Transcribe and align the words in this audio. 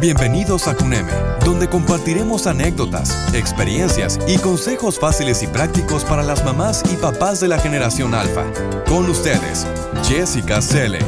Bienvenidos 0.00 0.66
a 0.66 0.74
CUNEME, 0.74 1.12
donde 1.44 1.68
compartiremos 1.68 2.48
anécdotas, 2.48 3.32
experiencias 3.32 4.18
y 4.26 4.38
consejos 4.38 4.98
fáciles 4.98 5.40
y 5.44 5.46
prácticos 5.46 6.04
para 6.04 6.24
las 6.24 6.44
mamás 6.44 6.82
y 6.92 6.96
papás 6.96 7.38
de 7.38 7.46
la 7.46 7.60
generación 7.60 8.12
alfa. 8.12 8.44
Con 8.88 9.08
ustedes, 9.08 9.64
Jessica 10.02 10.60
Selle. 10.60 10.98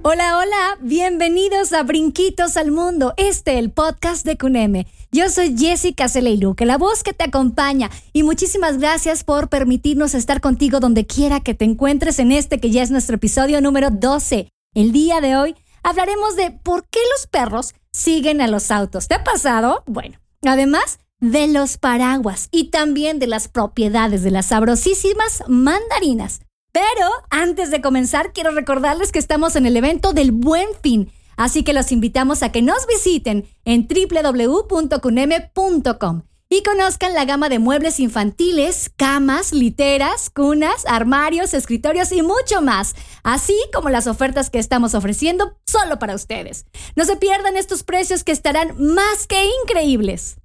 Hola, 0.00 0.38
hola, 0.38 0.78
bienvenidos 0.80 1.74
a 1.74 1.82
Brinquitos 1.82 2.56
al 2.56 2.70
Mundo, 2.70 3.12
este 3.18 3.58
el 3.58 3.70
podcast 3.70 4.24
de 4.24 4.38
CUNEME. 4.38 4.86
Yo 5.12 5.28
soy 5.28 5.54
Jessica 5.58 6.08
Celeiluque, 6.08 6.64
la 6.64 6.78
voz 6.78 7.02
que 7.02 7.12
te 7.12 7.24
acompaña, 7.24 7.90
y 8.14 8.22
muchísimas 8.22 8.78
gracias 8.78 9.24
por 9.24 9.50
permitirnos 9.50 10.14
estar 10.14 10.40
contigo 10.40 10.80
donde 10.80 11.06
quiera 11.06 11.40
que 11.40 11.52
te 11.52 11.66
encuentres 11.66 12.18
en 12.18 12.32
este 12.32 12.60
que 12.60 12.70
ya 12.70 12.82
es 12.82 12.90
nuestro 12.90 13.16
episodio 13.16 13.60
número 13.60 13.90
12. 13.90 14.50
El 14.72 14.92
día 14.92 15.20
de 15.20 15.36
hoy 15.36 15.56
hablaremos 15.82 16.36
de 16.36 16.52
por 16.52 16.86
qué 16.88 17.00
los 17.16 17.26
perros 17.26 17.74
siguen 17.90 18.40
a 18.40 18.46
los 18.46 18.70
autos. 18.70 19.08
¿Te 19.08 19.14
ha 19.14 19.24
pasado? 19.24 19.82
Bueno, 19.86 20.20
además 20.46 21.00
de 21.18 21.48
los 21.48 21.76
paraguas 21.76 22.48
y 22.52 22.70
también 22.70 23.18
de 23.18 23.26
las 23.26 23.48
propiedades 23.48 24.22
de 24.22 24.30
las 24.30 24.46
sabrosísimas 24.46 25.42
mandarinas. 25.48 26.42
Pero 26.70 27.08
antes 27.30 27.72
de 27.72 27.80
comenzar, 27.80 28.32
quiero 28.32 28.52
recordarles 28.52 29.10
que 29.10 29.18
estamos 29.18 29.56
en 29.56 29.66
el 29.66 29.76
evento 29.76 30.12
del 30.12 30.30
Buen 30.30 30.68
Fin, 30.80 31.10
así 31.36 31.64
que 31.64 31.72
los 31.72 31.90
invitamos 31.90 32.44
a 32.44 32.52
que 32.52 32.62
nos 32.62 32.86
visiten 32.86 33.48
en 33.64 33.88
www.cuneme.com 33.88 36.22
y 36.52 36.64
conozcan 36.64 37.14
la 37.14 37.24
gama 37.24 37.48
de 37.48 37.60
muebles 37.60 38.00
infantiles, 38.00 38.90
camas, 38.96 39.52
literas, 39.52 40.30
cunas, 40.30 40.84
armarios, 40.84 41.54
escritorios 41.54 42.10
y 42.10 42.22
mucho 42.22 42.60
más, 42.60 42.96
así 43.22 43.56
como 43.72 43.88
las 43.88 44.08
ofertas 44.08 44.50
que 44.50 44.58
estamos 44.58 44.94
ofreciendo 44.96 45.56
solo 45.64 46.00
para 46.00 46.16
ustedes. 46.16 46.66
No 46.96 47.04
se 47.04 47.16
pierdan 47.16 47.56
estos 47.56 47.84
precios 47.84 48.24
que 48.24 48.32
estarán 48.32 48.74
más 48.78 49.28
que 49.28 49.48
increíbles. 49.62 50.38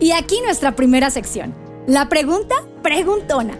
Y 0.00 0.12
aquí 0.12 0.42
nuestra 0.42 0.76
primera 0.76 1.08
sección, 1.08 1.54
la 1.86 2.10
pregunta 2.10 2.54
preguntona. 2.82 3.58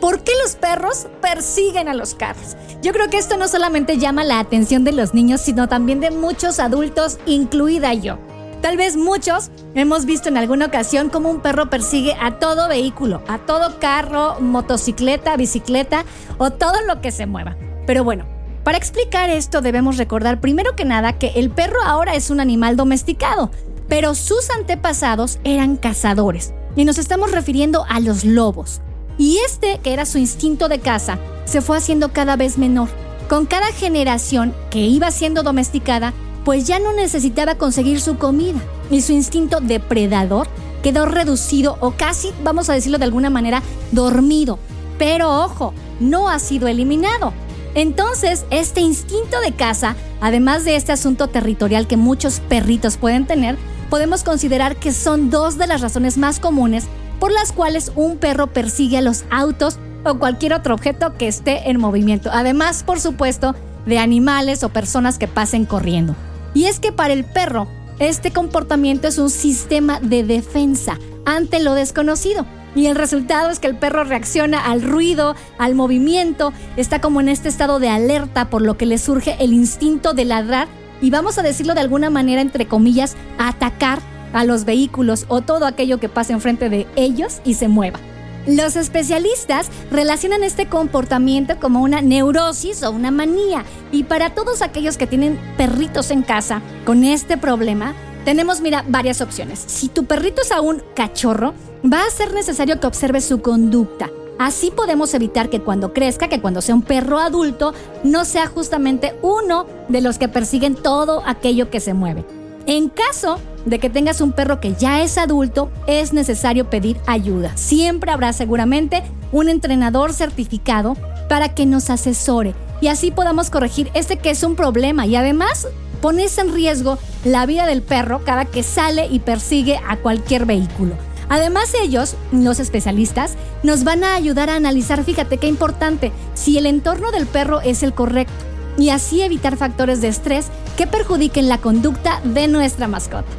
¿Por 0.00 0.22
qué 0.22 0.32
los 0.42 0.54
perros 0.54 1.06
persiguen 1.20 1.88
a 1.88 1.94
los 1.94 2.14
carros? 2.14 2.56
Yo 2.82 2.92
creo 2.92 3.08
que 3.08 3.18
esto 3.18 3.36
no 3.36 3.48
solamente 3.48 3.98
llama 3.98 4.22
la 4.22 4.38
atención 4.38 4.84
de 4.84 4.92
los 4.92 5.12
niños, 5.12 5.40
sino 5.40 5.68
también 5.68 6.00
de 6.00 6.12
muchos 6.12 6.60
adultos, 6.60 7.18
incluida 7.26 7.94
yo. 7.94 8.18
Tal 8.62 8.76
vez 8.76 8.96
muchos 8.96 9.50
hemos 9.74 10.06
visto 10.06 10.28
en 10.28 10.36
alguna 10.36 10.66
ocasión 10.66 11.10
cómo 11.10 11.28
un 11.30 11.40
perro 11.40 11.68
persigue 11.68 12.14
a 12.20 12.38
todo 12.38 12.68
vehículo, 12.68 13.20
a 13.26 13.38
todo 13.38 13.80
carro, 13.80 14.38
motocicleta, 14.38 15.36
bicicleta 15.36 16.04
o 16.38 16.52
todo 16.52 16.80
lo 16.86 17.00
que 17.00 17.10
se 17.10 17.26
mueva. 17.26 17.56
Pero 17.88 18.04
bueno, 18.04 18.24
para 18.62 18.78
explicar 18.78 19.30
esto 19.30 19.62
debemos 19.62 19.96
recordar 19.96 20.40
primero 20.40 20.76
que 20.76 20.84
nada 20.84 21.18
que 21.18 21.32
el 21.34 21.50
perro 21.50 21.82
ahora 21.84 22.14
es 22.14 22.30
un 22.30 22.38
animal 22.38 22.76
domesticado, 22.76 23.50
pero 23.88 24.14
sus 24.14 24.48
antepasados 24.50 25.40
eran 25.42 25.76
cazadores. 25.76 26.54
Y 26.76 26.84
nos 26.84 26.98
estamos 26.98 27.32
refiriendo 27.32 27.84
a 27.88 27.98
los 27.98 28.24
lobos. 28.24 28.80
Y 29.18 29.38
este, 29.44 29.80
que 29.82 29.92
era 29.92 30.06
su 30.06 30.18
instinto 30.18 30.68
de 30.68 30.78
caza, 30.78 31.18
se 31.46 31.62
fue 31.62 31.78
haciendo 31.78 32.12
cada 32.12 32.36
vez 32.36 32.58
menor. 32.58 32.88
Con 33.28 33.44
cada 33.44 33.72
generación 33.72 34.54
que 34.70 34.78
iba 34.78 35.10
siendo 35.10 35.42
domesticada, 35.42 36.12
pues 36.44 36.66
ya 36.66 36.78
no 36.78 36.92
necesitaba 36.92 37.56
conseguir 37.56 38.00
su 38.00 38.16
comida 38.18 38.60
y 38.90 39.02
su 39.02 39.12
instinto 39.12 39.60
depredador 39.60 40.48
quedó 40.82 41.06
reducido 41.06 41.76
o 41.80 41.92
casi, 41.92 42.30
vamos 42.42 42.68
a 42.68 42.74
decirlo 42.74 42.98
de 42.98 43.04
alguna 43.04 43.30
manera, 43.30 43.62
dormido. 43.92 44.58
Pero 44.98 45.44
ojo, 45.44 45.72
no 46.00 46.28
ha 46.28 46.38
sido 46.38 46.68
eliminado. 46.68 47.32
Entonces, 47.74 48.44
este 48.50 48.80
instinto 48.80 49.40
de 49.40 49.52
caza, 49.52 49.96
además 50.20 50.64
de 50.64 50.76
este 50.76 50.92
asunto 50.92 51.28
territorial 51.28 51.86
que 51.86 51.96
muchos 51.96 52.40
perritos 52.40 52.96
pueden 52.96 53.26
tener, 53.26 53.56
podemos 53.88 54.24
considerar 54.24 54.76
que 54.76 54.92
son 54.92 55.30
dos 55.30 55.56
de 55.56 55.66
las 55.66 55.80
razones 55.80 56.18
más 56.18 56.40
comunes 56.40 56.84
por 57.18 57.32
las 57.32 57.52
cuales 57.52 57.92
un 57.94 58.18
perro 58.18 58.48
persigue 58.48 58.98
a 58.98 59.02
los 59.02 59.24
autos 59.30 59.78
o 60.04 60.18
cualquier 60.18 60.54
otro 60.54 60.74
objeto 60.74 61.14
que 61.14 61.28
esté 61.28 61.70
en 61.70 61.78
movimiento. 61.78 62.30
Además, 62.32 62.82
por 62.82 63.00
supuesto, 63.00 63.54
de 63.86 63.98
animales 63.98 64.64
o 64.64 64.68
personas 64.68 65.18
que 65.18 65.28
pasen 65.28 65.64
corriendo. 65.64 66.16
Y 66.54 66.64
es 66.66 66.80
que 66.80 66.92
para 66.92 67.12
el 67.12 67.24
perro, 67.24 67.68
este 67.98 68.32
comportamiento 68.32 69.08
es 69.08 69.18
un 69.18 69.30
sistema 69.30 70.00
de 70.00 70.24
defensa 70.24 70.98
ante 71.24 71.62
lo 71.62 71.74
desconocido. 71.74 72.46
Y 72.74 72.86
el 72.86 72.96
resultado 72.96 73.50
es 73.50 73.58
que 73.58 73.66
el 73.66 73.76
perro 73.76 74.04
reacciona 74.04 74.58
al 74.64 74.82
ruido, 74.82 75.36
al 75.58 75.74
movimiento, 75.74 76.52
está 76.76 77.00
como 77.00 77.20
en 77.20 77.28
este 77.28 77.48
estado 77.48 77.78
de 77.78 77.90
alerta 77.90 78.48
por 78.48 78.62
lo 78.62 78.78
que 78.78 78.86
le 78.86 78.98
surge 78.98 79.36
el 79.40 79.52
instinto 79.52 80.14
de 80.14 80.24
ladrar 80.24 80.68
y 81.02 81.10
vamos 81.10 81.36
a 81.36 81.42
decirlo 81.42 81.74
de 81.74 81.80
alguna 81.80 82.08
manera, 82.10 82.40
entre 82.40 82.66
comillas, 82.66 83.16
atacar 83.36 83.98
a 84.32 84.44
los 84.44 84.64
vehículos 84.64 85.26
o 85.28 85.42
todo 85.42 85.66
aquello 85.66 86.00
que 86.00 86.08
pase 86.08 86.32
enfrente 86.32 86.70
de 86.70 86.86
ellos 86.96 87.40
y 87.44 87.54
se 87.54 87.68
mueva. 87.68 87.98
Los 88.46 88.74
especialistas 88.74 89.70
relacionan 89.92 90.42
este 90.42 90.66
comportamiento 90.66 91.60
como 91.60 91.80
una 91.80 92.02
neurosis 92.02 92.82
o 92.82 92.90
una 92.90 93.12
manía 93.12 93.64
y 93.92 94.02
para 94.02 94.34
todos 94.34 94.62
aquellos 94.62 94.96
que 94.96 95.06
tienen 95.06 95.38
perritos 95.56 96.10
en 96.10 96.22
casa 96.22 96.60
con 96.84 97.04
este 97.04 97.38
problema, 97.38 97.94
tenemos, 98.24 98.60
mira, 98.60 98.84
varias 98.88 99.20
opciones. 99.20 99.62
Si 99.66 99.88
tu 99.88 100.06
perrito 100.06 100.42
es 100.42 100.50
aún 100.50 100.82
cachorro, 100.96 101.54
va 101.90 102.04
a 102.04 102.10
ser 102.10 102.34
necesario 102.34 102.80
que 102.80 102.86
observes 102.88 103.24
su 103.24 103.42
conducta. 103.42 104.10
Así 104.40 104.72
podemos 104.72 105.14
evitar 105.14 105.48
que 105.48 105.60
cuando 105.60 105.92
crezca, 105.92 106.28
que 106.28 106.40
cuando 106.40 106.62
sea 106.62 106.74
un 106.74 106.82
perro 106.82 107.20
adulto, 107.20 107.74
no 108.02 108.24
sea 108.24 108.48
justamente 108.48 109.14
uno 109.22 109.66
de 109.88 110.00
los 110.00 110.18
que 110.18 110.26
persiguen 110.26 110.74
todo 110.74 111.22
aquello 111.26 111.70
que 111.70 111.78
se 111.78 111.94
mueve. 111.94 112.24
En 112.66 112.88
caso 112.88 113.38
de 113.64 113.78
que 113.78 113.90
tengas 113.90 114.20
un 114.20 114.32
perro 114.32 114.60
que 114.60 114.74
ya 114.74 115.02
es 115.02 115.18
adulto, 115.18 115.70
es 115.86 116.12
necesario 116.12 116.68
pedir 116.68 116.98
ayuda. 117.06 117.56
Siempre 117.56 118.12
habrá 118.12 118.32
seguramente 118.32 119.02
un 119.30 119.48
entrenador 119.48 120.12
certificado 120.12 120.96
para 121.28 121.54
que 121.54 121.66
nos 121.66 121.90
asesore 121.90 122.54
y 122.80 122.88
así 122.88 123.10
podamos 123.10 123.48
corregir 123.48 123.90
este 123.94 124.18
que 124.18 124.30
es 124.30 124.42
un 124.42 124.56
problema 124.56 125.06
y 125.06 125.16
además 125.16 125.68
pones 126.00 126.36
en 126.38 126.52
riesgo 126.52 126.98
la 127.24 127.46
vida 127.46 127.64
del 127.64 127.80
perro 127.80 128.22
cada 128.24 128.44
que 128.44 128.62
sale 128.62 129.06
y 129.06 129.20
persigue 129.20 129.80
a 129.88 129.96
cualquier 129.96 130.44
vehículo. 130.44 130.94
Además 131.28 131.72
ellos, 131.80 132.16
los 132.32 132.58
especialistas, 132.58 133.36
nos 133.62 133.84
van 133.84 134.04
a 134.04 134.16
ayudar 134.16 134.50
a 134.50 134.56
analizar, 134.56 135.02
fíjate 135.04 135.38
qué 135.38 135.46
importante, 135.46 136.12
si 136.34 136.58
el 136.58 136.66
entorno 136.66 137.10
del 137.12 137.26
perro 137.26 137.60
es 137.60 137.82
el 137.82 137.94
correcto 137.94 138.34
y 138.76 138.90
así 138.90 139.22
evitar 139.22 139.56
factores 139.56 140.00
de 140.00 140.08
estrés 140.08 140.48
que 140.76 140.86
perjudiquen 140.86 141.48
la 141.48 141.58
conducta 141.58 142.20
de 142.24 142.48
nuestra 142.48 142.88
mascota. 142.88 143.30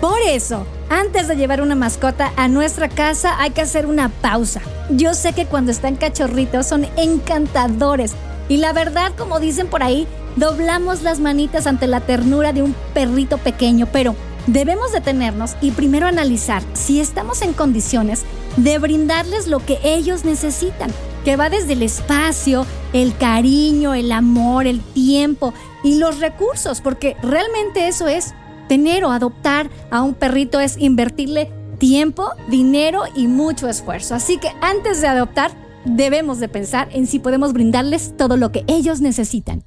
Por 0.00 0.20
eso, 0.20 0.64
antes 0.90 1.26
de 1.26 1.34
llevar 1.34 1.60
una 1.60 1.74
mascota 1.74 2.32
a 2.36 2.46
nuestra 2.46 2.88
casa 2.88 3.40
hay 3.40 3.50
que 3.50 3.62
hacer 3.62 3.84
una 3.84 4.08
pausa. 4.08 4.60
Yo 4.90 5.12
sé 5.12 5.32
que 5.32 5.46
cuando 5.46 5.72
están 5.72 5.96
cachorritos 5.96 6.66
son 6.66 6.86
encantadores 6.96 8.14
y 8.48 8.58
la 8.58 8.72
verdad, 8.72 9.12
como 9.18 9.40
dicen 9.40 9.66
por 9.66 9.82
ahí, 9.82 10.06
doblamos 10.36 11.02
las 11.02 11.18
manitas 11.18 11.66
ante 11.66 11.88
la 11.88 12.00
ternura 12.00 12.52
de 12.52 12.62
un 12.62 12.76
perrito 12.94 13.38
pequeño, 13.38 13.88
pero 13.92 14.14
debemos 14.46 14.92
detenernos 14.92 15.56
y 15.60 15.72
primero 15.72 16.06
analizar 16.06 16.62
si 16.74 17.00
estamos 17.00 17.42
en 17.42 17.52
condiciones 17.52 18.22
de 18.56 18.78
brindarles 18.78 19.48
lo 19.48 19.58
que 19.58 19.78
ellos 19.82 20.24
necesitan 20.24 20.90
que 21.24 21.36
va 21.36 21.50
desde 21.50 21.74
el 21.74 21.82
espacio, 21.82 22.64
el 22.92 23.16
cariño, 23.16 23.94
el 23.94 24.12
amor, 24.12 24.66
el 24.66 24.80
tiempo 24.80 25.52
y 25.82 25.98
los 25.98 26.20
recursos, 26.20 26.80
porque 26.80 27.16
realmente 27.22 27.88
eso 27.88 28.08
es 28.08 28.32
tener 28.68 29.04
o 29.04 29.10
adoptar 29.10 29.70
a 29.90 30.02
un 30.02 30.14
perrito 30.14 30.60
es 30.60 30.76
invertirle 30.78 31.50
tiempo, 31.78 32.30
dinero 32.48 33.02
y 33.14 33.26
mucho 33.26 33.68
esfuerzo. 33.68 34.14
Así 34.14 34.38
que 34.38 34.50
antes 34.60 35.00
de 35.00 35.08
adoptar, 35.08 35.50
debemos 35.84 36.38
de 36.38 36.48
pensar 36.48 36.88
en 36.92 37.06
si 37.06 37.18
podemos 37.18 37.52
brindarles 37.52 38.16
todo 38.16 38.36
lo 38.36 38.52
que 38.52 38.64
ellos 38.66 39.00
necesitan. 39.00 39.64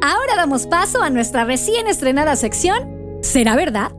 Ahora 0.00 0.36
damos 0.36 0.66
paso 0.66 1.02
a 1.02 1.10
nuestra 1.10 1.44
recién 1.44 1.86
estrenada 1.86 2.36
sección, 2.36 3.18
¿será 3.20 3.56
verdad? 3.56 3.92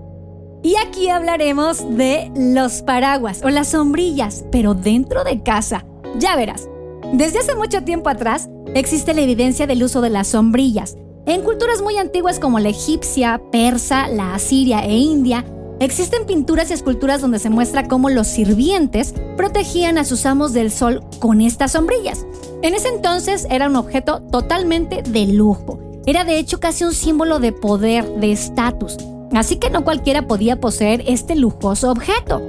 Y 0.61 0.75
aquí 0.75 1.09
hablaremos 1.09 1.97
de 1.97 2.31
los 2.35 2.81
paraguas 2.81 3.41
o 3.43 3.49
las 3.49 3.69
sombrillas, 3.69 4.43
pero 4.51 4.73
dentro 4.73 5.23
de 5.23 5.41
casa. 5.41 5.85
Ya 6.17 6.35
verás, 6.35 6.67
desde 7.13 7.39
hace 7.39 7.55
mucho 7.55 7.83
tiempo 7.83 8.09
atrás 8.09 8.49
existe 8.75 9.13
la 9.13 9.21
evidencia 9.21 9.67
del 9.67 9.83
uso 9.83 10.01
de 10.01 10.09
las 10.09 10.27
sombrillas. 10.27 10.97
En 11.29 11.43
culturas 11.43 11.83
muy 11.83 11.95
antiguas 11.97 12.39
como 12.39 12.57
la 12.57 12.69
egipcia, 12.69 13.39
persa, 13.51 14.07
la 14.07 14.33
asiria 14.33 14.83
e 14.83 14.97
india, 14.97 15.45
existen 15.79 16.25
pinturas 16.25 16.71
y 16.71 16.73
esculturas 16.73 17.21
donde 17.21 17.37
se 17.37 17.51
muestra 17.51 17.87
cómo 17.87 18.09
los 18.09 18.25
sirvientes 18.25 19.13
protegían 19.37 19.99
a 19.99 20.05
sus 20.05 20.25
amos 20.25 20.53
del 20.53 20.71
sol 20.71 21.03
con 21.19 21.41
estas 21.41 21.73
sombrillas. 21.73 22.25
En 22.63 22.73
ese 22.73 22.87
entonces 22.87 23.45
era 23.51 23.67
un 23.67 23.75
objeto 23.75 24.23
totalmente 24.31 25.03
de 25.03 25.27
lujo. 25.27 25.77
Era 26.07 26.23
de 26.23 26.39
hecho 26.39 26.59
casi 26.59 26.83
un 26.83 26.93
símbolo 26.93 27.39
de 27.39 27.51
poder, 27.51 28.09
de 28.15 28.31
estatus. 28.31 28.97
Así 29.31 29.57
que 29.57 29.69
no 29.69 29.83
cualquiera 29.83 30.25
podía 30.25 30.59
poseer 30.59 31.03
este 31.05 31.35
lujoso 31.35 31.91
objeto. 31.91 32.41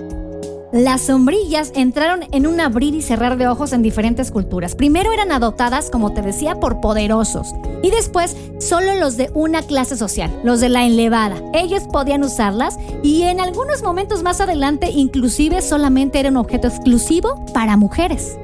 Las 0.72 1.02
sombrillas 1.02 1.70
entraron 1.74 2.20
en 2.32 2.46
un 2.46 2.58
abrir 2.60 2.94
y 2.94 3.02
cerrar 3.02 3.36
de 3.36 3.46
ojos 3.46 3.74
en 3.74 3.82
diferentes 3.82 4.30
culturas. 4.30 4.74
Primero 4.74 5.12
eran 5.12 5.32
adoptadas, 5.32 5.90
como 5.90 6.14
te 6.14 6.22
decía, 6.22 6.54
por 6.54 6.80
poderosos 6.80 7.52
y 7.82 7.90
después 7.90 8.36
solo 8.58 8.94
los 8.94 9.16
de 9.16 9.30
una 9.34 9.62
clase 9.62 9.96
social, 9.96 10.30
los 10.44 10.60
de 10.60 10.68
la 10.68 10.86
elevada. 10.86 11.36
Ellos 11.54 11.84
podían 11.92 12.22
usarlas 12.22 12.78
y 13.02 13.22
en 13.22 13.40
algunos 13.40 13.82
momentos 13.82 14.22
más 14.22 14.40
adelante 14.40 14.90
inclusive 14.90 15.62
solamente 15.62 16.20
era 16.20 16.30
un 16.30 16.36
objeto 16.36 16.68
exclusivo 16.68 17.44
para 17.52 17.76
mujeres. 17.76 18.36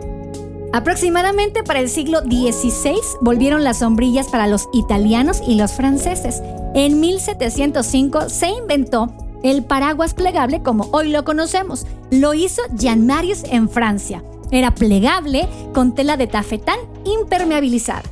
Aproximadamente 0.73 1.62
para 1.62 1.81
el 1.81 1.88
siglo 1.88 2.21
XVI 2.21 3.00
volvieron 3.21 3.65
las 3.65 3.79
sombrillas 3.79 4.29
para 4.29 4.47
los 4.47 4.69
italianos 4.73 5.41
y 5.47 5.55
los 5.55 5.73
franceses. 5.73 6.43
En 6.75 7.00
1705 7.00 8.29
se 8.29 8.49
inventó 8.49 9.12
el 9.43 9.65
paraguas 9.65 10.12
plegable 10.12 10.62
como 10.62 10.88
hoy 10.93 11.11
lo 11.11 11.25
conocemos. 11.25 11.87
Lo 12.11 12.35
hizo 12.35 12.62
Jean 12.75 13.06
Marius 13.06 13.44
en 13.44 13.69
Francia. 13.69 14.23
Era 14.50 14.75
plegable 14.75 15.49
con 15.73 15.94
tela 15.94 16.17
de 16.17 16.27
tafetán 16.27 16.79
impermeabilizada. 17.05 18.03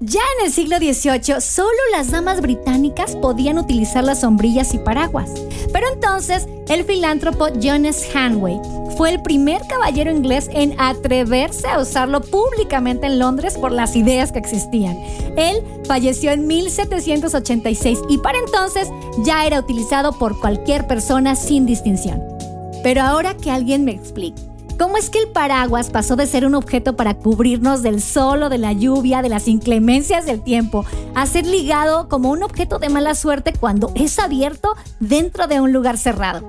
Ya 0.00 0.20
en 0.38 0.46
el 0.46 0.52
siglo 0.52 0.76
XVIII, 0.76 1.40
solo 1.40 1.76
las 1.90 2.12
damas 2.12 2.40
británicas 2.40 3.16
podían 3.16 3.58
utilizar 3.58 4.04
las 4.04 4.20
sombrillas 4.20 4.72
y 4.72 4.78
paraguas. 4.78 5.28
Pero 5.72 5.86
entonces, 5.92 6.46
el 6.68 6.84
filántropo 6.84 7.48
Jonas 7.58 8.06
Hanway 8.14 8.60
fue 8.96 9.10
el 9.10 9.22
primer 9.22 9.60
caballero 9.66 10.12
inglés 10.12 10.48
en 10.52 10.80
atreverse 10.80 11.66
a 11.66 11.80
usarlo 11.80 12.20
públicamente 12.20 13.08
en 13.08 13.18
Londres 13.18 13.58
por 13.58 13.72
las 13.72 13.96
ideas 13.96 14.30
que 14.30 14.38
existían. 14.38 14.96
Él 15.36 15.64
falleció 15.88 16.30
en 16.30 16.46
1786 16.46 17.98
y 18.08 18.18
para 18.18 18.38
entonces 18.38 18.88
ya 19.24 19.46
era 19.46 19.58
utilizado 19.58 20.16
por 20.16 20.38
cualquier 20.38 20.86
persona 20.86 21.34
sin 21.34 21.66
distinción. 21.66 22.22
Pero 22.84 23.02
ahora 23.02 23.36
que 23.36 23.50
alguien 23.50 23.84
me 23.84 23.92
explique. 23.92 24.47
¿Cómo 24.78 24.96
es 24.96 25.10
que 25.10 25.18
el 25.18 25.28
paraguas 25.28 25.90
pasó 25.90 26.14
de 26.14 26.26
ser 26.28 26.46
un 26.46 26.54
objeto 26.54 26.94
para 26.94 27.14
cubrirnos 27.14 27.82
del 27.82 28.00
sol 28.00 28.44
o 28.44 28.48
de 28.48 28.58
la 28.58 28.72
lluvia, 28.72 29.22
de 29.22 29.28
las 29.28 29.48
inclemencias 29.48 30.24
del 30.24 30.40
tiempo, 30.40 30.84
a 31.16 31.26
ser 31.26 31.46
ligado 31.46 32.08
como 32.08 32.30
un 32.30 32.44
objeto 32.44 32.78
de 32.78 32.88
mala 32.88 33.16
suerte 33.16 33.52
cuando 33.52 33.90
es 33.96 34.20
abierto 34.20 34.76
dentro 35.00 35.48
de 35.48 35.60
un 35.60 35.72
lugar 35.72 35.98
cerrado? 35.98 36.46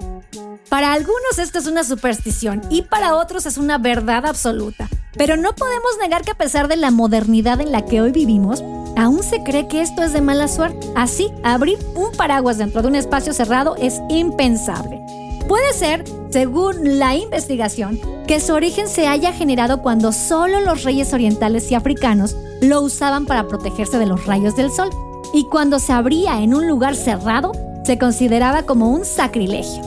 Para 0.69 0.93
algunos 0.93 1.39
esto 1.39 1.57
es 1.57 1.65
una 1.65 1.83
superstición 1.83 2.61
y 2.69 2.83
para 2.83 3.15
otros 3.15 3.47
es 3.47 3.57
una 3.57 3.79
verdad 3.79 4.27
absoluta. 4.27 4.87
Pero 5.17 5.35
no 5.35 5.55
podemos 5.55 5.91
negar 5.99 6.21
que 6.21 6.31
a 6.31 6.37
pesar 6.37 6.67
de 6.67 6.75
la 6.75 6.91
modernidad 6.91 7.59
en 7.61 7.71
la 7.71 7.83
que 7.83 7.99
hoy 7.99 8.11
vivimos, 8.11 8.63
aún 8.95 9.23
se 9.23 9.41
cree 9.41 9.67
que 9.67 9.81
esto 9.81 10.03
es 10.03 10.13
de 10.13 10.21
mala 10.21 10.47
suerte. 10.47 10.87
Así, 10.95 11.31
abrir 11.43 11.79
un 11.95 12.11
paraguas 12.11 12.59
dentro 12.59 12.83
de 12.83 12.89
un 12.89 12.95
espacio 12.95 13.33
cerrado 13.33 13.75
es 13.77 13.99
impensable. 14.07 15.01
Puede 15.47 15.73
ser, 15.73 16.03
según 16.29 16.99
la 16.99 17.15
investigación, 17.15 17.99
que 18.27 18.39
su 18.39 18.53
origen 18.53 18.87
se 18.87 19.07
haya 19.07 19.33
generado 19.33 19.81
cuando 19.81 20.11
solo 20.11 20.59
los 20.61 20.83
reyes 20.83 21.13
orientales 21.13 21.71
y 21.71 21.75
africanos 21.75 22.35
lo 22.61 22.81
usaban 22.81 23.25
para 23.25 23.47
protegerse 23.47 23.97
de 23.97 24.05
los 24.05 24.25
rayos 24.25 24.55
del 24.55 24.71
sol, 24.71 24.89
y 25.33 25.45
cuando 25.45 25.79
se 25.79 25.93
abría 25.93 26.41
en 26.41 26.53
un 26.53 26.67
lugar 26.67 26.95
cerrado, 26.95 27.51
se 27.83 27.97
consideraba 27.97 28.63
como 28.63 28.91
un 28.91 29.05
sacrilegio. 29.05 29.83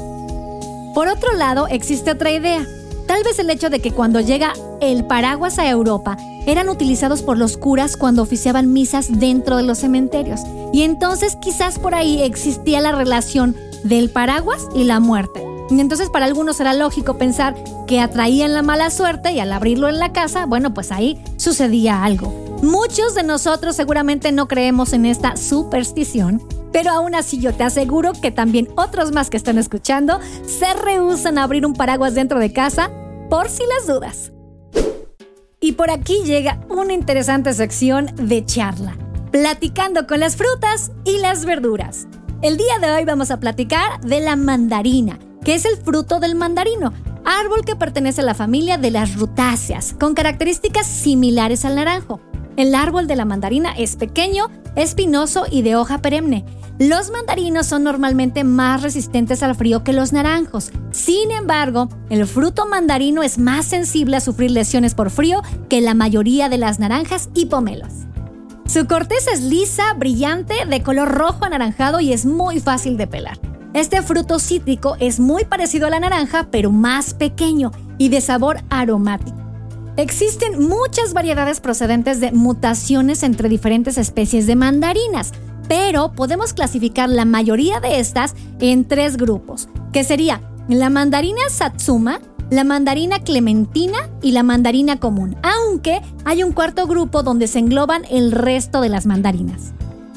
Por 0.94 1.08
otro 1.08 1.32
lado, 1.34 1.68
existe 1.68 2.10
otra 2.10 2.30
idea. 2.30 2.66
Tal 3.06 3.24
vez 3.24 3.38
el 3.38 3.50
hecho 3.50 3.70
de 3.70 3.80
que 3.80 3.92
cuando 3.92 4.20
llega 4.20 4.52
el 4.80 5.04
paraguas 5.04 5.58
a 5.58 5.68
Europa, 5.68 6.16
eran 6.46 6.68
utilizados 6.68 7.22
por 7.22 7.38
los 7.38 7.56
curas 7.56 7.96
cuando 7.96 8.22
oficiaban 8.22 8.72
misas 8.72 9.20
dentro 9.20 9.56
de 9.56 9.62
los 9.62 9.78
cementerios. 9.78 10.40
Y 10.72 10.82
entonces 10.82 11.36
quizás 11.36 11.78
por 11.78 11.94
ahí 11.94 12.22
existía 12.22 12.80
la 12.80 12.92
relación 12.92 13.56
del 13.84 14.10
paraguas 14.10 14.66
y 14.74 14.84
la 14.84 15.00
muerte. 15.00 15.51
Y 15.72 15.80
entonces 15.80 16.10
para 16.10 16.26
algunos 16.26 16.60
era 16.60 16.74
lógico 16.74 17.16
pensar 17.16 17.54
que 17.86 17.98
atraían 17.98 18.52
la 18.52 18.60
mala 18.60 18.90
suerte 18.90 19.32
y 19.32 19.40
al 19.40 19.50
abrirlo 19.50 19.88
en 19.88 19.98
la 19.98 20.12
casa, 20.12 20.44
bueno, 20.44 20.74
pues 20.74 20.92
ahí 20.92 21.18
sucedía 21.38 22.04
algo. 22.04 22.28
Muchos 22.62 23.14
de 23.14 23.22
nosotros 23.22 23.74
seguramente 23.74 24.32
no 24.32 24.48
creemos 24.48 24.92
en 24.92 25.06
esta 25.06 25.34
superstición, 25.38 26.46
pero 26.72 26.90
aún 26.90 27.14
así 27.14 27.38
yo 27.38 27.54
te 27.54 27.64
aseguro 27.64 28.12
que 28.12 28.30
también 28.30 28.68
otros 28.76 29.12
más 29.12 29.30
que 29.30 29.38
están 29.38 29.56
escuchando 29.56 30.20
se 30.46 30.74
rehusan 30.74 31.38
a 31.38 31.44
abrir 31.44 31.64
un 31.64 31.72
paraguas 31.72 32.14
dentro 32.14 32.38
de 32.38 32.52
casa 32.52 32.90
por 33.30 33.48
si 33.48 33.62
las 33.64 33.86
dudas. 33.86 34.30
Y 35.58 35.72
por 35.72 35.90
aquí 35.90 36.20
llega 36.22 36.60
una 36.68 36.92
interesante 36.92 37.54
sección 37.54 38.10
de 38.16 38.44
charla, 38.44 38.94
platicando 39.30 40.06
con 40.06 40.20
las 40.20 40.36
frutas 40.36 40.92
y 41.06 41.16
las 41.16 41.46
verduras. 41.46 42.08
El 42.42 42.58
día 42.58 42.78
de 42.78 42.90
hoy 42.90 43.06
vamos 43.06 43.30
a 43.30 43.40
platicar 43.40 44.02
de 44.02 44.20
la 44.20 44.36
mandarina 44.36 45.18
que 45.44 45.54
es 45.54 45.64
el 45.64 45.76
fruto 45.76 46.20
del 46.20 46.34
mandarino, 46.34 46.92
árbol 47.24 47.64
que 47.64 47.76
pertenece 47.76 48.20
a 48.20 48.24
la 48.24 48.34
familia 48.34 48.78
de 48.78 48.90
las 48.90 49.14
rutáceas, 49.16 49.94
con 49.98 50.14
características 50.14 50.86
similares 50.86 51.64
al 51.64 51.76
naranjo. 51.76 52.20
El 52.56 52.74
árbol 52.74 53.06
de 53.06 53.16
la 53.16 53.24
mandarina 53.24 53.72
es 53.72 53.96
pequeño, 53.96 54.50
espinoso 54.76 55.44
y 55.50 55.62
de 55.62 55.76
hoja 55.76 55.98
perenne. 55.98 56.44
Los 56.78 57.10
mandarinos 57.10 57.66
son 57.66 57.84
normalmente 57.84 58.44
más 58.44 58.82
resistentes 58.82 59.42
al 59.42 59.54
frío 59.54 59.84
que 59.84 59.92
los 59.92 60.12
naranjos. 60.12 60.70
Sin 60.90 61.30
embargo, 61.30 61.88
el 62.10 62.26
fruto 62.26 62.66
mandarino 62.66 63.22
es 63.22 63.38
más 63.38 63.66
sensible 63.66 64.16
a 64.16 64.20
sufrir 64.20 64.50
lesiones 64.50 64.94
por 64.94 65.10
frío 65.10 65.42
que 65.68 65.80
la 65.80 65.94
mayoría 65.94 66.48
de 66.48 66.58
las 66.58 66.78
naranjas 66.78 67.30
y 67.34 67.46
pomelos. 67.46 67.92
Su 68.66 68.86
corteza 68.86 69.32
es 69.32 69.42
lisa, 69.42 69.92
brillante, 69.94 70.54
de 70.66 70.82
color 70.82 71.08
rojo 71.08 71.44
anaranjado 71.44 72.00
y 72.00 72.12
es 72.12 72.24
muy 72.24 72.58
fácil 72.58 72.96
de 72.96 73.06
pelar. 73.06 73.51
Este 73.74 74.02
fruto 74.02 74.38
cítrico 74.38 74.96
es 75.00 75.18
muy 75.18 75.46
parecido 75.46 75.86
a 75.86 75.90
la 75.90 75.98
naranja, 75.98 76.48
pero 76.50 76.70
más 76.70 77.14
pequeño 77.14 77.70
y 77.96 78.10
de 78.10 78.20
sabor 78.20 78.58
aromático. 78.68 79.38
Existen 79.96 80.68
muchas 80.68 81.14
variedades 81.14 81.60
procedentes 81.60 82.20
de 82.20 82.32
mutaciones 82.32 83.22
entre 83.22 83.48
diferentes 83.48 83.96
especies 83.96 84.46
de 84.46 84.56
mandarinas, 84.56 85.32
pero 85.68 86.12
podemos 86.12 86.52
clasificar 86.52 87.08
la 87.08 87.24
mayoría 87.24 87.80
de 87.80 87.98
estas 87.98 88.34
en 88.60 88.86
tres 88.86 89.16
grupos, 89.16 89.70
que 89.90 90.04
sería 90.04 90.42
la 90.68 90.90
mandarina 90.90 91.40
satsuma, 91.48 92.20
la 92.50 92.64
mandarina 92.64 93.20
clementina 93.20 94.10
y 94.20 94.32
la 94.32 94.42
mandarina 94.42 95.00
común, 95.00 95.36
aunque 95.42 96.02
hay 96.26 96.42
un 96.42 96.52
cuarto 96.52 96.86
grupo 96.86 97.22
donde 97.22 97.46
se 97.46 97.58
engloban 97.58 98.02
el 98.10 98.32
resto 98.32 98.82
de 98.82 98.90
las 98.90 99.06
mandarinas. 99.06 99.72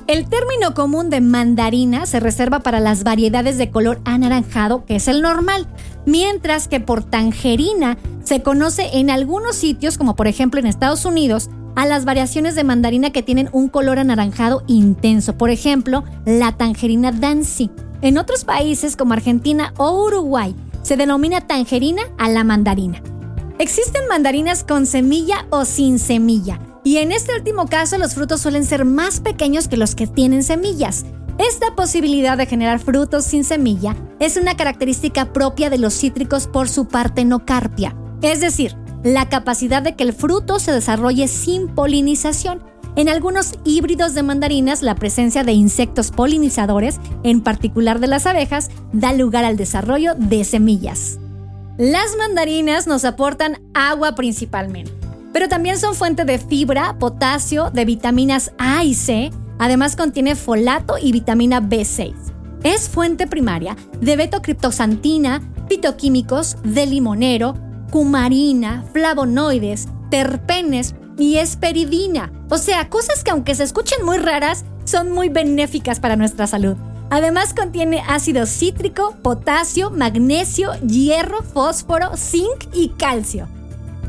El 0.08 0.30
término 0.30 0.76
común 0.76 1.10
de 1.10 1.20
mandarina 1.20 2.06
se 2.06 2.20
reserva 2.20 2.60
para 2.60 2.80
las 2.80 3.04
variedades 3.04 3.58
de 3.58 3.72
color 3.72 4.02
anaranjado, 4.06 4.86
que 4.86 4.98
es 4.98 5.08
el 5.08 5.24
normal, 5.24 5.68
mientras 6.06 6.68
que 6.68 6.80
por 6.80 7.04
tangerina 7.04 7.98
se 8.24 8.44
conoce 8.44 9.00
en 9.00 9.10
algunos 9.10 9.56
sitios, 9.56 9.98
como 9.98 10.16
por 10.16 10.28
ejemplo 10.28 10.60
en 10.60 10.68
Estados 10.68 11.06
Unidos, 11.06 11.50
a 11.76 11.88
las 11.88 12.06
variaciones 12.06 12.54
de 12.54 12.64
mandarina 12.64 13.10
que 13.10 13.24
tienen 13.24 13.50
un 13.52 13.68
color 13.68 13.98
anaranjado 13.98 14.64
intenso, 14.68 15.40
por 15.40 15.50
ejemplo, 15.50 16.04
la 16.24 16.52
tangerina 16.52 17.12
Dancy. 17.12 17.72
En 18.04 18.20
otros 18.20 18.46
países 18.46 18.96
como 18.96 19.14
Argentina 19.14 19.74
o 19.78 20.06
Uruguay, 20.06 20.56
se 20.84 20.98
denomina 20.98 21.42
tangerina 21.42 22.04
a 22.20 22.30
la 22.30 22.44
mandarina. 22.44 23.02
Existen 23.58 24.08
mandarinas 24.08 24.64
con 24.64 24.86
semilla 24.86 25.48
o 25.50 25.66
sin 25.66 25.98
semilla. 25.98 26.60
Y 26.86 27.00
en 27.00 27.12
este 27.12 27.34
último 27.34 27.66
caso 27.66 27.98
los 27.98 28.14
frutos 28.14 28.42
suelen 28.42 28.64
ser 28.64 28.86
más 28.86 29.20
pequeños 29.20 29.68
que 29.68 29.76
los 29.76 29.96
que 29.96 30.06
tienen 30.06 30.44
semillas. 30.44 31.04
Esta 31.40 31.76
posibilidad 31.76 32.38
de 32.38 32.46
generar 32.46 32.78
frutos 32.80 33.26
sin 33.26 33.44
semilla 33.44 33.98
es 34.20 34.38
una 34.38 34.56
característica 34.56 35.34
propia 35.34 35.72
de 35.72 35.80
los 35.80 35.96
cítricos 35.96 36.46
por 36.46 36.70
su 36.70 36.88
partenocarpia, 36.88 37.96
es 38.22 38.40
decir, 38.40 38.78
la 39.04 39.30
capacidad 39.30 39.82
de 39.82 39.96
que 39.96 40.04
el 40.04 40.14
fruto 40.14 40.60
se 40.60 40.72
desarrolle 40.72 41.28
sin 41.28 41.70
polinización. 41.70 42.64
En 42.96 43.10
algunos 43.10 43.56
híbridos 43.66 44.14
de 44.14 44.22
mandarinas, 44.22 44.84
la 44.84 44.94
presencia 44.94 45.44
de 45.44 45.54
insectos 45.54 46.12
polinizadores, 46.12 47.00
en 47.24 47.42
particular 47.42 48.00
de 48.00 48.08
las 48.08 48.28
abejas, 48.28 48.70
da 48.94 49.12
lugar 49.12 49.44
al 49.44 49.58
desarrollo 49.58 50.14
de 50.16 50.44
semillas. 50.44 51.18
Las 51.80 52.16
mandarinas 52.16 52.86
nos 52.86 53.06
aportan 53.06 53.60
agua 53.74 54.14
principalmente 54.14 55.05
pero 55.36 55.50
también 55.50 55.78
son 55.78 55.96
fuente 55.96 56.24
de 56.24 56.40
fibra, 56.40 56.96
potasio, 56.98 57.70
de 57.70 57.84
vitaminas 57.84 58.54
A 58.58 58.86
y 58.86 58.94
C, 58.94 59.32
además 59.60 59.98
contiene 59.98 60.34
folato 60.34 60.96
y 60.98 61.12
vitamina 61.12 61.60
B6. 61.60 62.14
Es 62.64 62.88
fuente 62.88 63.28
primaria 63.28 63.76
de 64.00 64.16
betocriptoxantina, 64.16 65.42
fitoquímicos, 65.68 66.56
de 66.64 66.86
limonero, 66.86 67.54
cumarina, 67.92 68.86
flavonoides, 68.94 69.90
terpenes 70.10 70.96
y 71.18 71.36
esperidina. 71.36 72.32
O 72.50 72.58
sea, 72.58 72.88
cosas 72.88 73.22
que 73.22 73.32
aunque 73.32 73.56
se 73.56 73.64
escuchen 73.64 74.06
muy 74.06 74.20
raras, 74.20 74.64
son 74.86 75.12
muy 75.12 75.28
benéficas 75.28 76.00
para 76.00 76.16
nuestra 76.16 76.48
salud. 76.48 76.78
Además 77.10 77.54
contiene 77.54 78.02
ácido 78.08 78.46
cítrico, 78.46 79.18
potasio, 79.22 79.92
magnesio, 79.92 80.72
hierro, 80.88 81.44
fósforo, 81.44 82.16
zinc 82.16 82.70
y 82.72 82.94
calcio. 82.98 83.50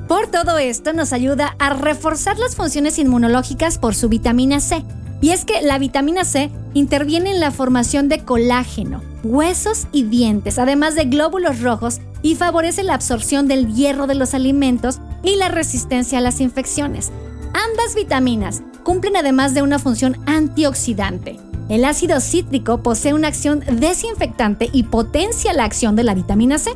Por 0.08 0.28
todo 0.28 0.58
esto 0.58 0.92
nos 0.92 1.12
ayuda 1.12 1.56
a 1.58 1.70
reforzar 1.70 2.38
las 2.38 2.54
funciones 2.54 2.98
inmunológicas 2.98 3.78
por 3.78 3.96
su 3.96 4.08
vitamina 4.08 4.60
C. 4.60 4.84
Y 5.20 5.30
es 5.30 5.44
que 5.44 5.62
la 5.62 5.78
vitamina 5.78 6.24
C 6.24 6.50
interviene 6.74 7.32
en 7.32 7.40
la 7.40 7.50
formación 7.50 8.08
de 8.08 8.24
colágeno, 8.24 9.02
huesos 9.24 9.88
y 9.90 10.04
dientes, 10.04 10.60
además 10.60 10.94
de 10.94 11.06
glóbulos 11.06 11.60
rojos 11.60 12.00
y 12.22 12.36
favorece 12.36 12.84
la 12.84 12.94
absorción 12.94 13.48
del 13.48 13.74
hierro 13.74 14.06
de 14.06 14.14
los 14.14 14.34
alimentos 14.34 15.00
y 15.24 15.36
la 15.36 15.48
resistencia 15.48 16.18
a 16.18 16.20
las 16.20 16.40
infecciones. 16.40 17.10
Ambas 17.52 17.96
vitaminas 17.96 18.62
cumplen 18.84 19.16
además 19.16 19.54
de 19.54 19.62
una 19.62 19.80
función 19.80 20.18
antioxidante. 20.26 21.40
El 21.68 21.84
ácido 21.84 22.20
cítrico 22.20 22.80
posee 22.80 23.12
una 23.12 23.26
acción 23.26 23.64
desinfectante 23.72 24.70
y 24.72 24.84
potencia 24.84 25.52
la 25.52 25.64
acción 25.64 25.96
de 25.96 26.04
la 26.04 26.14
vitamina 26.14 26.58
C. 26.58 26.70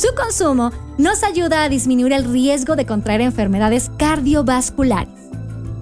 Su 0.00 0.14
consumo 0.14 0.72
nos 0.96 1.22
ayuda 1.22 1.62
a 1.62 1.68
disminuir 1.68 2.14
el 2.14 2.24
riesgo 2.24 2.74
de 2.74 2.86
contraer 2.86 3.20
enfermedades 3.20 3.90
cardiovasculares. 3.98 5.12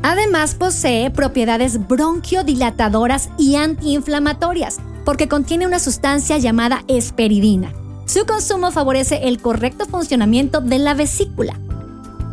Además 0.03 0.57
posee 0.57 1.13
propiedades 1.13 1.87
bronquiodilatadoras 1.87 3.29
y 3.39 3.55
antiinflamatorias, 3.55 4.79
porque 5.05 5.29
contiene 5.29 5.69
una 5.69 5.79
sustancia 5.79 6.37
llamada 6.37 6.83
esperidina. 6.89 7.73
Su 8.07 8.27
consumo 8.27 8.73
favorece 8.73 9.29
el 9.29 9.41
correcto 9.41 9.87
funcionamiento 9.87 10.61
de 10.61 10.81
la 10.81 10.95
vesícula. 10.95 11.57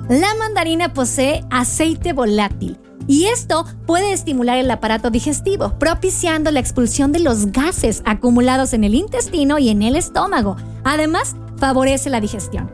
La 0.09 0.33
mandarina 0.39 0.91
posee 0.91 1.45
aceite 1.51 2.13
volátil, 2.13 2.79
y 3.05 3.25
esto 3.25 3.63
puede 3.85 4.11
estimular 4.11 4.57
el 4.57 4.71
aparato 4.71 5.11
digestivo, 5.11 5.77
propiciando 5.77 6.49
la 6.49 6.61
expulsión 6.61 7.11
de 7.11 7.19
los 7.19 7.51
gases 7.51 8.01
acumulados 8.05 8.73
en 8.73 8.85
el 8.85 8.95
intestino 8.95 9.59
y 9.59 9.69
en 9.69 9.83
el 9.83 9.95
estómago. 9.95 10.55
Además, 10.83 11.35
favorece 11.57 12.09
la 12.09 12.21
digestión. 12.21 12.71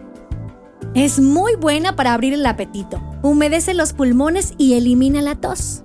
Es 0.93 1.19
muy 1.19 1.55
buena 1.55 1.95
para 1.95 2.13
abrir 2.13 2.33
el 2.33 2.45
apetito, 2.45 3.01
humedece 3.21 3.73
los 3.73 3.93
pulmones 3.93 4.53
y 4.57 4.73
elimina 4.73 5.21
la 5.21 5.35
tos. 5.35 5.83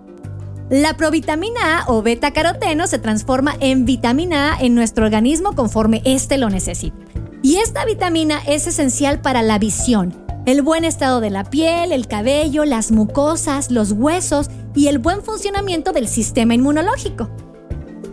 La 0.68 0.96
provitamina 0.96 1.78
A 1.78 1.84
o 1.92 2.02
beta 2.02 2.32
caroteno 2.32 2.88
se 2.88 2.98
transforma 2.98 3.54
en 3.60 3.84
vitamina 3.84 4.54
A 4.54 4.60
en 4.60 4.74
nuestro 4.74 5.04
organismo 5.04 5.54
conforme 5.54 6.02
éste 6.04 6.38
lo 6.38 6.50
necesita. 6.50 6.96
Y 7.40 7.58
esta 7.58 7.84
vitamina 7.84 8.40
es 8.48 8.66
esencial 8.66 9.20
para 9.20 9.42
la 9.42 9.60
visión, 9.60 10.12
el 10.46 10.62
buen 10.62 10.84
estado 10.84 11.20
de 11.20 11.30
la 11.30 11.44
piel, 11.44 11.92
el 11.92 12.08
cabello, 12.08 12.64
las 12.64 12.90
mucosas, 12.90 13.70
los 13.70 13.92
huesos 13.92 14.48
y 14.74 14.88
el 14.88 14.98
buen 14.98 15.22
funcionamiento 15.22 15.92
del 15.92 16.08
sistema 16.08 16.54
inmunológico. 16.54 17.30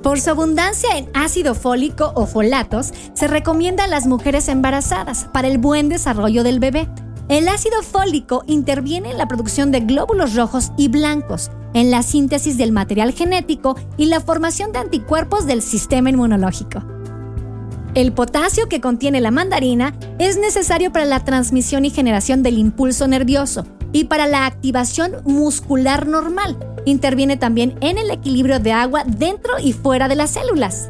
Por 0.03 0.19
su 0.19 0.29
abundancia 0.29 0.97
en 0.97 1.09
ácido 1.13 1.55
fólico 1.55 2.11
o 2.15 2.27
folatos, 2.27 2.91
se 3.13 3.27
recomienda 3.27 3.85
a 3.85 3.87
las 3.87 4.05
mujeres 4.05 4.49
embarazadas 4.49 5.29
para 5.31 5.47
el 5.47 5.57
buen 5.57 5.87
desarrollo 5.87 6.43
del 6.43 6.59
bebé. 6.59 6.89
El 7.29 7.47
ácido 7.47 7.81
fólico 7.81 8.43
interviene 8.45 9.11
en 9.11 9.17
la 9.17 9.29
producción 9.29 9.71
de 9.71 9.79
glóbulos 9.79 10.35
rojos 10.35 10.73
y 10.77 10.89
blancos, 10.89 11.51
en 11.73 11.89
la 11.89 12.03
síntesis 12.03 12.57
del 12.57 12.73
material 12.73 13.13
genético 13.13 13.77
y 13.95 14.07
la 14.07 14.19
formación 14.19 14.73
de 14.73 14.79
anticuerpos 14.79 15.47
del 15.47 15.61
sistema 15.61 16.09
inmunológico. 16.09 16.83
El 17.95 18.11
potasio 18.11 18.67
que 18.67 18.81
contiene 18.81 19.21
la 19.21 19.31
mandarina 19.31 19.95
es 20.19 20.37
necesario 20.37 20.91
para 20.91 21.05
la 21.05 21.23
transmisión 21.23 21.85
y 21.85 21.91
generación 21.91 22.43
del 22.43 22.57
impulso 22.57 23.07
nervioso 23.07 23.65
y 23.93 24.05
para 24.05 24.27
la 24.27 24.47
activación 24.47 25.21
muscular 25.23 26.07
normal. 26.07 26.72
Interviene 26.85 27.37
también 27.37 27.77
en 27.81 27.97
el 27.97 28.11
equilibrio 28.11 28.59
de 28.59 28.73
agua 28.73 29.03
dentro 29.05 29.59
y 29.59 29.73
fuera 29.73 30.07
de 30.07 30.15
las 30.15 30.31
células. 30.31 30.89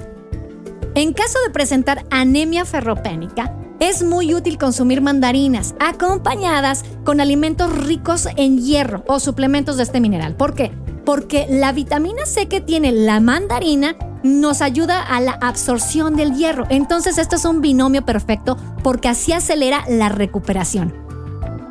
En 0.95 1.13
caso 1.13 1.39
de 1.45 1.51
presentar 1.51 2.05
anemia 2.11 2.65
ferropénica, 2.65 3.55
es 3.79 4.03
muy 4.03 4.33
útil 4.33 4.57
consumir 4.57 5.01
mandarinas 5.01 5.75
acompañadas 5.79 6.85
con 7.03 7.19
alimentos 7.19 7.75
ricos 7.85 8.27
en 8.37 8.59
hierro 8.59 9.03
o 9.07 9.19
suplementos 9.19 9.77
de 9.77 9.83
este 9.83 9.99
mineral. 9.99 10.35
¿Por 10.35 10.53
qué? 10.53 10.71
Porque 11.03 11.47
la 11.49 11.73
vitamina 11.73 12.25
C 12.25 12.47
que 12.47 12.61
tiene 12.61 12.91
la 12.91 13.19
mandarina 13.19 13.95
nos 14.23 14.61
ayuda 14.61 15.01
a 15.01 15.19
la 15.19 15.33
absorción 15.33 16.15
del 16.15 16.33
hierro. 16.33 16.65
Entonces 16.69 17.17
esto 17.17 17.35
es 17.35 17.45
un 17.45 17.59
binomio 17.59 18.05
perfecto 18.05 18.57
porque 18.83 19.09
así 19.09 19.33
acelera 19.33 19.83
la 19.89 20.09
recuperación. 20.09 21.02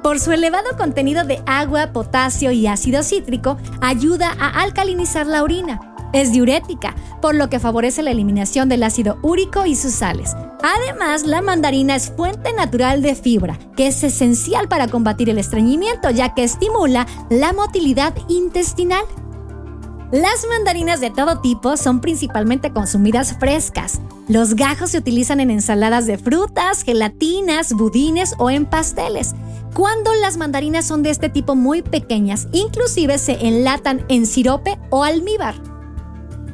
Por 0.03 0.19
su 0.19 0.33
elevado 0.33 0.77
contenido 0.77 1.25
de 1.25 1.41
agua, 1.47 1.93
potasio 1.93 2.51
y 2.51 2.67
ácido 2.67 3.05
cítrico, 3.05 3.57
ayuda 3.81 4.35
a 4.39 4.63
alcalinizar 4.63 5.27
la 5.27 5.45
orina. 5.45 5.81
Es 6.13 6.33
diurética, 6.33 6.95
por 7.23 7.37
lo 7.37 7.49
que 7.49 7.61
favorece 7.61 8.03
la 8.03 8.11
eliminación 8.11 8.69
del 8.69 8.83
ácido 8.83 9.19
úrico 9.23 9.65
y 9.65 9.77
sus 9.77 9.93
sales. 9.93 10.37
Además, 10.63 11.25
la 11.25 11.41
mandarina 11.41 11.95
es 11.95 12.11
fuente 12.11 12.53
natural 12.53 13.01
de 13.01 13.15
fibra, 13.15 13.59
que 13.77 13.87
es 13.87 14.03
esencial 14.03 14.69
para 14.69 14.89
combatir 14.89 15.31
el 15.31 15.39
estreñimiento, 15.39 16.11
ya 16.11 16.35
que 16.35 16.45
estimula 16.45 17.07
la 17.31 17.53
motilidad 17.53 18.13
intestinal. 18.29 19.05
Las 20.13 20.47
mandarinas 20.47 21.01
de 21.01 21.09
todo 21.09 21.41
tipo 21.41 21.79
son 21.79 22.03
principalmente 22.03 22.71
consumidas 22.71 23.35
frescas. 23.41 23.99
Los 24.29 24.57
gajos 24.57 24.91
se 24.91 24.99
utilizan 24.99 25.41
en 25.41 25.51
ensaladas 25.51 26.07
de 26.07 26.19
frutas, 26.19 26.83
gelatinas, 26.83 27.73
budines 27.73 28.35
o 28.37 28.51
en 28.51 28.67
pasteles. 28.67 29.35
Cuando 29.73 30.13
las 30.13 30.37
mandarinas 30.37 30.85
son 30.85 31.03
de 31.03 31.09
este 31.09 31.31
tipo 31.31 31.55
muy 31.55 31.81
pequeñas, 31.81 32.47
inclusive 32.53 33.17
se 33.17 33.47
enlatan 33.47 34.05
en 34.11 34.27
sirope 34.27 34.79
o 34.91 35.03
almíbar. 35.03 35.55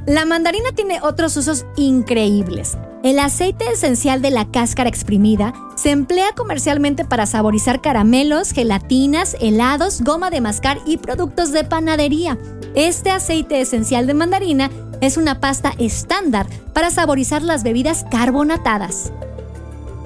La 0.06 0.24
mandarina 0.24 0.70
tiene 0.70 1.00
otros 1.02 1.36
usos 1.36 1.66
increíbles. 1.74 2.78
El 3.04 3.20
aceite 3.20 3.64
esencial 3.70 4.22
de 4.22 4.32
la 4.32 4.50
cáscara 4.50 4.88
exprimida 4.88 5.54
se 5.76 5.92
emplea 5.92 6.32
comercialmente 6.34 7.04
para 7.04 7.26
saborizar 7.26 7.80
caramelos, 7.80 8.50
gelatinas, 8.50 9.36
helados, 9.40 10.02
goma 10.02 10.30
de 10.30 10.40
mascar 10.40 10.80
y 10.84 10.96
productos 10.96 11.52
de 11.52 11.62
panadería. 11.62 12.38
Este 12.74 13.10
aceite 13.10 13.60
esencial 13.60 14.08
de 14.08 14.14
mandarina 14.14 14.68
es 15.00 15.16
una 15.16 15.38
pasta 15.38 15.74
estándar 15.78 16.46
para 16.72 16.90
saborizar 16.90 17.42
las 17.42 17.62
bebidas 17.62 18.04
carbonatadas. 18.10 19.12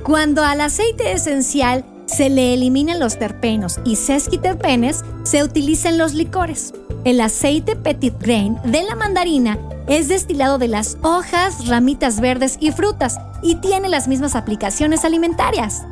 Cuando 0.05 0.45
al 0.45 0.61
aceite 0.61 1.13
esencial 1.13 1.87
se 2.13 2.29
le 2.29 2.55
eliminan 2.55 3.01
los 3.01 3.19
terpenos 3.19 3.81
y 3.85 3.97
sesquiterpenes, 3.97 5.05
se 5.23 5.43
utilizan 5.43 5.99
los 5.99 6.15
licores. 6.15 6.75
El 7.05 7.21
aceite 7.21 7.75
petit 7.75 8.15
grain 8.21 8.59
de 8.65 8.83
la 8.83 8.95
mandarina 8.95 9.59
es 9.89 10.09
destilado 10.09 10.59
de 10.59 10.69
las 10.69 10.99
hojas, 11.03 11.67
ramitas 11.67 12.21
verdes 12.21 12.57
y 12.61 12.71
frutas 12.71 13.19
y 13.43 13.57
tiene 13.57 13.89
las 13.89 14.09
mismas 14.09 14.37
aplicaciones 14.37 15.05
alimentarias. 15.05 15.83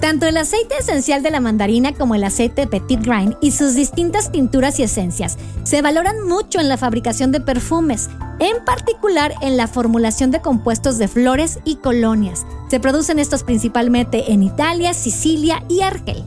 Tanto 0.00 0.26
el 0.26 0.36
aceite 0.36 0.74
esencial 0.78 1.22
de 1.22 1.30
la 1.30 1.40
mandarina 1.40 1.94
como 1.94 2.14
el 2.14 2.24
aceite 2.24 2.66
Petit 2.66 3.00
Grain 3.00 3.34
y 3.40 3.52
sus 3.52 3.74
distintas 3.74 4.30
tinturas 4.30 4.78
y 4.78 4.82
esencias 4.82 5.38
se 5.64 5.80
valoran 5.80 6.28
mucho 6.28 6.60
en 6.60 6.68
la 6.68 6.76
fabricación 6.76 7.32
de 7.32 7.40
perfumes, 7.40 8.10
en 8.38 8.64
particular 8.64 9.34
en 9.40 9.56
la 9.56 9.66
formulación 9.66 10.30
de 10.30 10.40
compuestos 10.40 10.98
de 10.98 11.08
flores 11.08 11.58
y 11.64 11.76
colonias. 11.76 12.46
Se 12.68 12.80
producen 12.80 13.18
estos 13.18 13.44
principalmente 13.44 14.32
en 14.32 14.42
Italia, 14.42 14.94
Sicilia 14.94 15.64
y 15.68 15.80
Argel. 15.82 16.24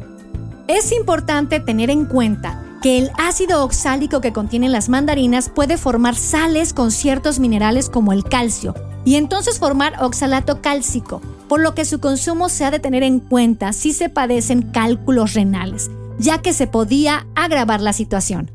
Es 0.67 0.91
importante 0.91 1.59
tener 1.59 1.89
en 1.89 2.05
cuenta 2.05 2.63
que 2.81 2.97
el 2.97 3.11
ácido 3.17 3.63
oxálico 3.63 4.21
que 4.21 4.33
contienen 4.33 4.71
las 4.71 4.89
mandarinas 4.89 5.49
puede 5.49 5.77
formar 5.77 6.15
sales 6.15 6.73
con 6.73 6.91
ciertos 6.91 7.39
minerales 7.39 7.89
como 7.89 8.13
el 8.13 8.23
calcio 8.23 8.73
y 9.05 9.15
entonces 9.15 9.59
formar 9.59 10.01
oxalato 10.01 10.61
cálcico, 10.61 11.21
por 11.47 11.59
lo 11.59 11.73
que 11.73 11.85
su 11.85 11.99
consumo 11.99 12.49
se 12.49 12.65
ha 12.65 12.71
de 12.71 12.79
tener 12.79 13.03
en 13.03 13.19
cuenta 13.19 13.73
si 13.73 13.93
se 13.93 14.09
padecen 14.09 14.61
cálculos 14.61 15.33
renales, 15.33 15.89
ya 16.19 16.41
que 16.41 16.53
se 16.53 16.67
podía 16.67 17.25
agravar 17.35 17.81
la 17.81 17.93
situación. 17.93 18.51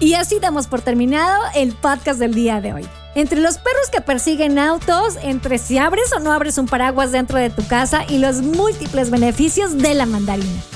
Y 0.00 0.14
así 0.14 0.38
damos 0.40 0.66
por 0.66 0.80
terminado 0.80 1.42
el 1.54 1.72
podcast 1.72 2.18
del 2.18 2.34
día 2.34 2.60
de 2.60 2.72
hoy. 2.72 2.88
Entre 3.14 3.40
los 3.40 3.58
perros 3.58 3.90
que 3.92 4.00
persiguen 4.00 4.58
autos, 4.58 5.16
entre 5.22 5.58
si 5.58 5.78
abres 5.78 6.12
o 6.12 6.18
no 6.18 6.32
abres 6.32 6.58
un 6.58 6.66
paraguas 6.66 7.12
dentro 7.12 7.38
de 7.38 7.50
tu 7.50 7.66
casa 7.66 8.04
y 8.08 8.18
los 8.18 8.40
múltiples 8.40 9.10
beneficios 9.10 9.76
de 9.76 9.94
la 9.94 10.06
mandarina. 10.06 10.71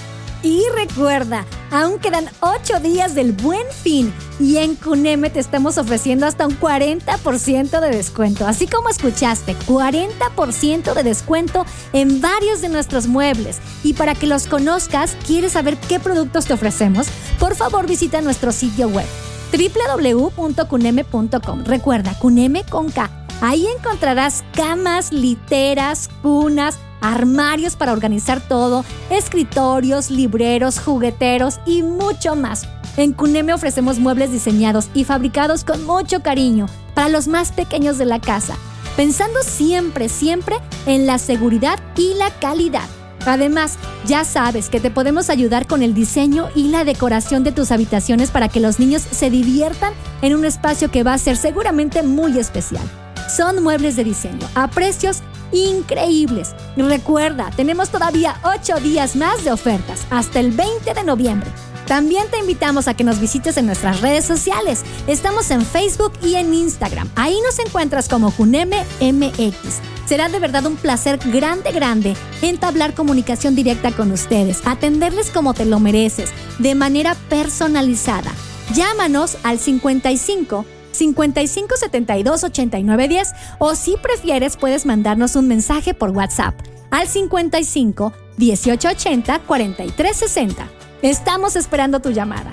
Y 0.47 0.63
recuerda, 0.77 1.45
aún 1.73 1.99
quedan 1.99 2.27
8 2.39 2.79
días 2.79 3.17
del 3.17 3.33
buen 3.33 3.67
fin 3.83 4.15
y 4.39 4.59
en 4.59 4.77
Cuneme 4.77 5.29
te 5.29 5.41
estamos 5.41 5.77
ofreciendo 5.77 6.25
hasta 6.25 6.47
un 6.47 6.57
40% 6.61 7.81
de 7.81 7.91
descuento. 7.91 8.47
Así 8.47 8.69
como 8.69 8.89
escuchaste, 8.89 9.57
40% 9.67 10.95
de 10.95 11.03
descuento 11.03 11.67
en 11.93 12.21
varios 12.21 12.61
de 12.61 12.69
nuestros 12.69 13.09
muebles. 13.09 13.59
Y 13.83 13.95
para 13.95 14.15
que 14.15 14.29
los 14.29 14.47
conozcas, 14.47 15.17
¿quieres 15.27 15.55
saber 15.55 15.77
qué 15.79 15.99
productos 15.99 16.45
te 16.45 16.55
ofrecemos? 16.55 17.09
Por 17.41 17.57
favor 17.57 17.89
visita 17.89 18.21
nuestro 18.21 18.53
sitio 18.53 18.87
web 18.87 19.07
www.cuneme.com. 19.51 21.65
Recuerda, 21.65 22.17
Cuneme 22.21 22.63
con 22.63 22.93
K. 22.93 23.11
Ahí 23.41 23.67
encontrarás 23.67 24.45
camas, 24.55 25.13
literas, 25.13 26.09
cunas, 26.23 26.79
armarios 27.01 27.77
para 27.77 27.93
organizar 27.93 28.41
todo, 28.41 28.85
escritorios, 29.11 30.11
libreros, 30.11 30.79
jugueteros 30.79 31.61
y 31.67 31.83
mucho 31.83 32.37
más. 32.37 32.67
En 32.97 33.13
Cuneme 33.13 33.53
ofrecemos 33.53 33.99
muebles 33.99 34.33
diseñados 34.33 34.89
y 34.95 35.05
fabricados 35.05 35.65
con 35.65 35.85
mucho 35.85 36.23
cariño 36.23 36.67
para 36.95 37.09
los 37.09 37.29
más 37.29 37.53
pequeños 37.53 37.99
de 37.99 38.07
la 38.07 38.21
casa, 38.21 38.57
pensando 38.97 39.43
siempre, 39.43 40.09
siempre 40.09 40.57
en 40.87 41.07
la 41.07 41.19
seguridad 41.19 41.79
y 41.97 42.15
la 42.15 42.31
calidad. 42.31 42.89
Además, 43.27 43.77
ya 44.07 44.25
sabes 44.25 44.71
que 44.71 44.81
te 44.81 44.91
podemos 44.91 45.31
ayudar 45.31 45.67
con 45.67 45.83
el 45.83 45.95
diseño 45.95 46.49
y 46.55 46.69
la 46.69 46.85
decoración 46.85 47.43
de 47.43 47.53
tus 47.53 47.73
habitaciones 47.73 48.31
para 48.31 48.49
que 48.49 48.61
los 48.61 48.79
niños 48.79 49.03
se 49.03 49.31
diviertan 49.31 49.93
en 50.23 50.35
un 50.35 50.45
espacio 50.45 50.91
que 50.91 51.03
va 51.03 51.15
a 51.15 51.19
ser 51.19 51.37
seguramente 51.37 52.03
muy 52.03 52.39
especial. 52.39 52.85
Son 53.29 53.63
muebles 53.63 53.97
de 53.97 54.05
diseño 54.05 54.47
a 54.55 54.69
precios 54.69 55.23
increíbles. 55.57 56.55
Recuerda, 56.77 57.51
tenemos 57.57 57.91
todavía 57.91 58.41
8 58.45 58.81
días 58.81 59.17
más 59.17 59.45
de 59.45 59.53
ofertas, 59.53 60.07
hasta 60.11 60.41
el 60.41 60.53
20 60.53 60.95
de 60.95 61.05
noviembre. 61.05 61.51
También 61.87 62.29
te 62.31 62.39
invitamos 62.39 62.89
a 62.89 62.95
que 62.95 63.05
nos 63.05 63.21
visites 63.21 63.57
en 63.57 63.67
nuestras 63.67 64.01
redes 64.01 64.25
sociales. 64.25 64.83
Estamos 65.07 65.51
en 65.53 65.65
Facebook 65.65 66.13
y 66.21 66.35
en 66.35 66.53
Instagram. 66.53 67.09
Ahí 67.15 67.37
nos 67.45 67.59
encuentras 67.61 68.09
como 68.09 68.33
Juneme 68.33 68.85
MX. 69.01 69.81
Será 70.05 70.29
de 70.29 70.39
verdad 70.39 70.67
un 70.67 70.77
placer 70.77 71.19
grande, 71.33 71.73
grande 71.73 72.17
entablar 72.43 72.95
comunicación 72.95 73.55
directa 73.55 73.93
con 73.93 74.13
ustedes, 74.13 74.63
atenderles 74.65 75.31
como 75.31 75.55
te 75.55 75.65
lo 75.65 75.81
mereces, 75.81 76.31
de 76.59 76.75
manera 76.75 77.15
personalizada. 77.29 78.33
Llámanos 78.75 79.37
al 79.45 79.59
55 79.59 80.65
55 80.97 81.77
72 81.77 82.45
89 82.45 83.09
10 83.09 83.33
o 83.59 83.75
si 83.75 83.97
prefieres 83.97 84.57
puedes 84.57 84.87
mandarnos 84.87 85.37
un 85.37 85.49
mensaje 85.49 85.95
por 85.95 86.11
WhatsApp 86.11 86.55
al 86.91 87.07
55 87.07 88.13
18 88.37 88.89
80 88.89 89.39
43 89.41 90.17
60. 90.17 90.69
Estamos 91.03 91.57
esperando 91.57 92.01
tu 92.01 92.11
llamada. 92.11 92.53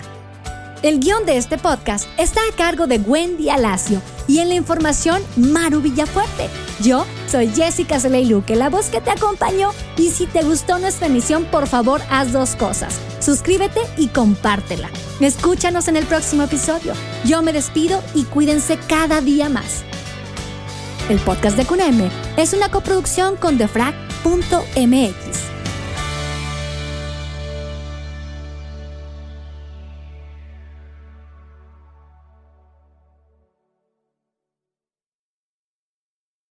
El 0.83 0.99
guion 0.99 1.25
de 1.25 1.37
este 1.37 1.57
podcast 1.57 2.09
está 2.17 2.41
a 2.41 2.55
cargo 2.57 2.87
de 2.87 2.97
Wendy 2.97 3.49
Alacio 3.49 4.01
y 4.27 4.39
en 4.39 4.49
la 4.49 4.55
información 4.55 5.23
Maru 5.37 5.79
Villafuerte. 5.79 6.49
Yo 6.81 7.05
soy 7.25 7.47
Jessica 7.47 8.01
Celeiluque, 8.01 8.57
la 8.57 8.69
voz 8.69 8.87
que 8.87 8.99
te 8.99 9.09
acompañó 9.09 9.71
y 9.95 10.09
si 10.09 10.27
te 10.27 10.43
gustó 10.43 10.79
nuestra 10.79 11.07
emisión, 11.07 11.45
por 11.45 11.67
favor 11.67 12.01
haz 12.09 12.33
dos 12.33 12.57
cosas. 12.57 12.99
Suscríbete 13.21 13.79
y 13.95 14.07
compártela. 14.07 14.89
Escúchanos 15.21 15.87
en 15.87 15.95
el 15.95 16.05
próximo 16.05 16.43
episodio. 16.43 16.91
Yo 17.23 17.41
me 17.41 17.53
despido 17.53 18.03
y 18.13 18.25
cuídense 18.25 18.77
cada 18.89 19.21
día 19.21 19.47
más. 19.47 19.83
El 21.07 21.19
podcast 21.19 21.55
de 21.55 21.63
CUNEME 21.63 22.11
es 22.35 22.51
una 22.51 22.69
coproducción 22.69 23.37
con 23.37 23.57
defrag.mx. 23.57 25.52